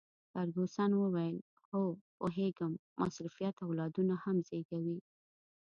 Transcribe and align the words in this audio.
فرګوسن 0.31 0.91
وویل: 0.97 1.37
هو، 1.69 1.81
پوهیږم، 2.17 2.73
مصروفیت 3.01 3.55
اولادونه 3.65 4.15
هم 4.23 4.37
زیږوي. 4.47 4.99